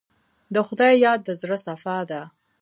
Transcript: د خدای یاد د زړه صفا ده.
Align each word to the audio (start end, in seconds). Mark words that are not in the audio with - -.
د 0.53 0.55
خدای 0.67 0.93
یاد 1.05 1.19
د 1.23 1.29
زړه 1.41 1.57
صفا 1.65 1.97
ده. 2.09 2.21